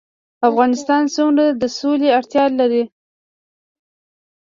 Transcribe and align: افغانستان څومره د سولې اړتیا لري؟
افغانستان 0.49 1.03
څومره 1.15 1.45
د 1.61 1.63
سولې 1.79 2.09
اړتیا 2.17 2.45
لري؟ 2.59 2.83